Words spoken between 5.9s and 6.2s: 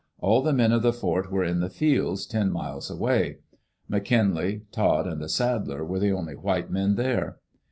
the